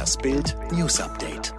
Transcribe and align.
Das 0.00 0.16
Bild 0.16 0.56
News 0.72 0.98
Update. 0.98 1.52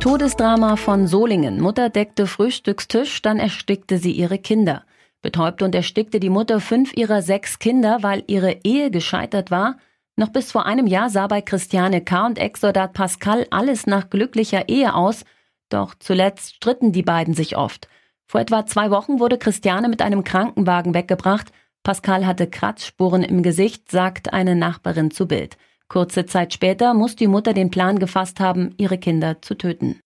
Todesdrama 0.00 0.76
von 0.76 1.06
Solingen. 1.06 1.60
Mutter 1.60 1.90
deckte 1.90 2.26
Frühstückstisch, 2.26 3.20
dann 3.20 3.38
erstickte 3.38 3.98
sie 3.98 4.12
ihre 4.12 4.38
Kinder. 4.38 4.86
Betäubte 5.20 5.66
und 5.66 5.74
erstickte 5.74 6.20
die 6.20 6.30
Mutter 6.30 6.58
fünf 6.58 6.96
ihrer 6.96 7.20
sechs 7.20 7.58
Kinder, 7.58 7.98
weil 8.00 8.24
ihre 8.28 8.60
Ehe 8.64 8.90
gescheitert 8.90 9.50
war. 9.50 9.76
Noch 10.16 10.30
bis 10.30 10.50
vor 10.52 10.64
einem 10.64 10.86
Jahr 10.86 11.10
sah 11.10 11.26
bei 11.26 11.42
Christiane 11.42 12.00
K. 12.00 12.24
und 12.24 12.38
Ex-Soldat 12.38 12.94
Pascal 12.94 13.46
alles 13.50 13.86
nach 13.86 14.08
glücklicher 14.08 14.70
Ehe 14.70 14.94
aus, 14.94 15.26
doch 15.68 15.94
zuletzt 15.94 16.54
stritten 16.54 16.92
die 16.92 17.02
beiden 17.02 17.34
sich 17.34 17.58
oft. 17.58 17.88
Vor 18.24 18.40
etwa 18.40 18.64
zwei 18.64 18.90
Wochen 18.90 19.20
wurde 19.20 19.36
Christiane 19.36 19.90
mit 19.90 20.00
einem 20.00 20.24
Krankenwagen 20.24 20.94
weggebracht. 20.94 21.52
Pascal 21.82 22.24
hatte 22.24 22.46
Kratzspuren 22.46 23.22
im 23.22 23.42
Gesicht, 23.42 23.90
sagt 23.90 24.32
eine 24.32 24.56
Nachbarin 24.56 25.10
zu 25.10 25.28
Bild. 25.28 25.58
Kurze 25.92 26.24
Zeit 26.24 26.54
später 26.54 26.94
muss 26.94 27.16
die 27.16 27.26
Mutter 27.26 27.52
den 27.52 27.70
Plan 27.70 27.98
gefasst 27.98 28.40
haben, 28.40 28.72
ihre 28.78 28.96
Kinder 28.96 29.42
zu 29.42 29.54
töten. 29.54 30.00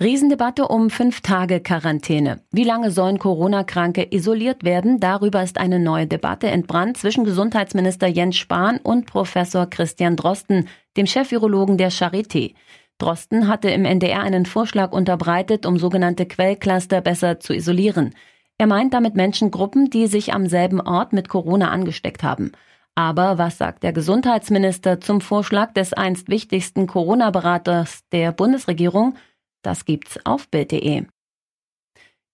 Riesendebatte 0.00 0.68
um 0.68 0.88
fünf 0.88 1.20
Tage 1.20 1.58
Quarantäne. 1.58 2.44
Wie 2.52 2.62
lange 2.62 2.92
sollen 2.92 3.18
Corona-Kranke 3.18 4.06
isoliert 4.12 4.62
werden? 4.62 5.00
Darüber 5.00 5.42
ist 5.42 5.58
eine 5.58 5.80
neue 5.80 6.06
Debatte 6.06 6.46
entbrannt 6.46 6.96
zwischen 6.96 7.24
Gesundheitsminister 7.24 8.06
Jens 8.06 8.36
Spahn 8.36 8.78
und 8.78 9.06
Professor 9.06 9.66
Christian 9.66 10.14
Drosten, 10.14 10.68
dem 10.96 11.08
Chef-Virologen 11.08 11.76
der 11.76 11.90
Charité. 11.90 12.54
Drosten 12.98 13.48
hatte 13.48 13.68
im 13.68 13.84
NDR 13.84 14.22
einen 14.22 14.46
Vorschlag 14.46 14.92
unterbreitet, 14.92 15.66
um 15.66 15.76
sogenannte 15.76 16.24
Quellcluster 16.24 17.00
besser 17.00 17.40
zu 17.40 17.52
isolieren. 17.52 18.14
Er 18.58 18.68
meint 18.68 18.94
damit 18.94 19.16
Menschengruppen, 19.16 19.90
die 19.90 20.06
sich 20.06 20.32
am 20.32 20.46
selben 20.46 20.80
Ort 20.80 21.12
mit 21.12 21.28
Corona 21.28 21.72
angesteckt 21.72 22.22
haben. 22.22 22.52
Aber 22.94 23.38
was 23.38 23.58
sagt 23.58 23.82
der 23.82 23.92
Gesundheitsminister 23.92 25.00
zum 25.00 25.20
Vorschlag 25.20 25.72
des 25.72 25.92
einst 25.92 26.28
wichtigsten 26.28 26.86
Corona-Beraters 26.86 28.00
der 28.12 28.32
Bundesregierung? 28.32 29.16
Das 29.62 29.84
gibt's 29.84 30.18
auf 30.24 30.48
Bild.de. 30.48 31.06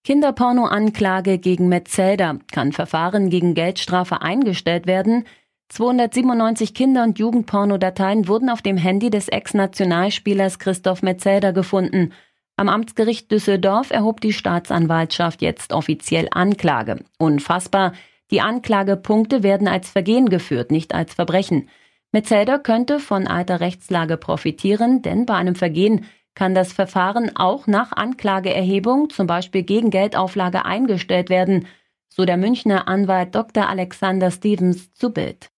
Kinderporno-Anklage 0.05 1.39
gegen 1.39 1.69
Metzelder. 1.69 2.39
Kann 2.51 2.73
Verfahren 2.73 3.31
gegen 3.31 3.55
Geldstrafe 3.55 4.23
eingestellt 4.23 4.87
werden? 4.87 5.25
297 5.69 6.73
Kinder- 6.73 7.05
und 7.05 7.19
Jugendpornodateien 7.19 8.27
wurden 8.27 8.49
auf 8.49 8.63
dem 8.63 8.79
Handy 8.79 9.11
des 9.11 9.29
Ex-Nationalspielers 9.29 10.59
Christoph 10.59 11.03
Metzelder 11.03 11.53
gefunden. 11.53 12.13
Am 12.57 12.69
Amtsgericht 12.69 13.31
Düsseldorf 13.31 13.91
erhob 13.91 14.21
die 14.21 14.33
Staatsanwaltschaft 14.33 15.43
jetzt 15.43 15.73
offiziell 15.73 16.27
Anklage. 16.31 17.05
Unfassbar. 17.19 17.93
Die 18.31 18.41
Anklagepunkte 18.41 19.43
werden 19.43 19.69
als 19.69 19.89
Vergehen 19.91 20.29
geführt, 20.29 20.71
nicht 20.71 20.95
als 20.95 21.15
Verbrechen. 21.15 21.69
Metzelder 22.13 22.59
könnte 22.59 23.01
von 23.01 23.27
alter 23.27 23.61
Rechtslage 23.61 24.17
profitieren, 24.17 25.03
denn 25.03 25.27
bei 25.27 25.35
einem 25.35 25.55
Vergehen 25.55 26.07
kann 26.35 26.55
das 26.55 26.73
Verfahren 26.73 27.35
auch 27.37 27.67
nach 27.67 27.93
Anklageerhebung, 27.93 29.11
zum 29.11 29.27
Beispiel 29.27 29.63
gegen 29.63 29.91
Geldauflage, 29.91 30.65
eingestellt 30.65 31.31
werden, 31.31 31.67
so 32.09 32.25
der 32.25 32.37
Münchner 32.37 32.87
Anwalt 32.87 33.35
Dr. 33.35 33.69
Alexander 33.69 34.31
Stevens 34.31 34.93
zu 34.93 35.13
Bild. 35.13 35.51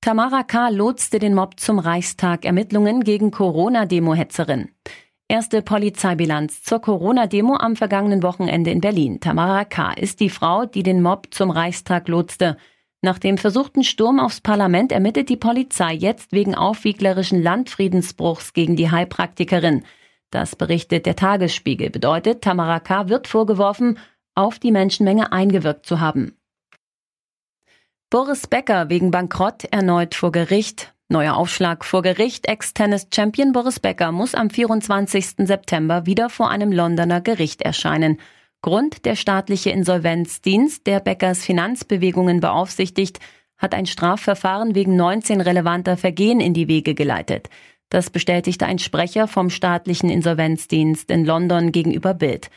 Tamara 0.00 0.44
K. 0.44 0.70
lotste 0.70 1.18
den 1.18 1.34
Mob 1.34 1.60
zum 1.60 1.78
Reichstag 1.78 2.46
Ermittlungen 2.46 3.04
gegen 3.04 3.30
Corona-Demo-Hetzerin. 3.30 4.70
Erste 5.30 5.62
Polizeibilanz 5.62 6.64
zur 6.64 6.80
Corona-Demo 6.80 7.54
am 7.54 7.76
vergangenen 7.76 8.24
Wochenende 8.24 8.72
in 8.72 8.80
Berlin. 8.80 9.20
Tamara 9.20 9.64
K. 9.64 9.92
ist 9.92 10.18
die 10.18 10.28
Frau, 10.28 10.66
die 10.66 10.82
den 10.82 11.02
Mob 11.02 11.28
zum 11.30 11.52
Reichstag 11.52 12.08
lotste. 12.08 12.56
Nach 13.00 13.16
dem 13.16 13.38
versuchten 13.38 13.84
Sturm 13.84 14.18
aufs 14.18 14.40
Parlament 14.40 14.90
ermittelt 14.90 15.28
die 15.28 15.36
Polizei 15.36 15.92
jetzt 15.92 16.32
wegen 16.32 16.56
aufwieglerischen 16.56 17.40
Landfriedensbruchs 17.40 18.54
gegen 18.54 18.74
die 18.74 18.90
Heilpraktikerin. 18.90 19.84
Das 20.32 20.56
berichtet 20.56 21.06
der 21.06 21.14
Tagesspiegel. 21.14 21.90
Bedeutet, 21.90 22.42
Tamara 22.42 22.80
K. 22.80 23.08
wird 23.08 23.28
vorgeworfen, 23.28 23.98
auf 24.34 24.58
die 24.58 24.72
Menschenmenge 24.72 25.30
eingewirkt 25.30 25.86
zu 25.86 26.00
haben. 26.00 26.36
Boris 28.10 28.48
Becker 28.48 28.88
wegen 28.88 29.12
Bankrott 29.12 29.62
erneut 29.70 30.16
vor 30.16 30.32
Gericht. 30.32 30.92
Neuer 31.12 31.36
Aufschlag 31.36 31.84
vor 31.84 32.02
Gericht. 32.02 32.46
Ex-Tennis-Champion 32.46 33.50
Boris 33.50 33.80
Becker 33.80 34.12
muss 34.12 34.36
am 34.36 34.48
24. 34.48 35.38
September 35.38 36.06
wieder 36.06 36.30
vor 36.30 36.50
einem 36.50 36.70
Londoner 36.70 37.20
Gericht 37.20 37.62
erscheinen. 37.62 38.20
Grund 38.62 39.04
der 39.04 39.16
staatliche 39.16 39.70
Insolvenzdienst, 39.70 40.86
der 40.86 41.00
Beckers 41.00 41.44
Finanzbewegungen 41.44 42.38
beaufsichtigt, 42.38 43.18
hat 43.58 43.74
ein 43.74 43.86
Strafverfahren 43.86 44.76
wegen 44.76 44.94
19 44.94 45.40
relevanter 45.40 45.96
Vergehen 45.96 46.38
in 46.38 46.54
die 46.54 46.68
Wege 46.68 46.94
geleitet. 46.94 47.50
Das 47.88 48.10
bestätigte 48.10 48.66
ein 48.66 48.78
Sprecher 48.78 49.26
vom 49.26 49.50
staatlichen 49.50 50.10
Insolvenzdienst 50.10 51.10
in 51.10 51.24
London 51.24 51.72
gegenüber 51.72 52.14
Bild. 52.14 52.50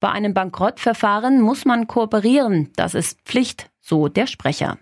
Bei 0.00 0.10
einem 0.10 0.34
Bankrottverfahren 0.34 1.40
muss 1.40 1.64
man 1.64 1.86
kooperieren, 1.86 2.70
das 2.74 2.94
ist 2.94 3.20
Pflicht, 3.20 3.70
so 3.80 4.08
der 4.08 4.26
Sprecher. 4.26 4.78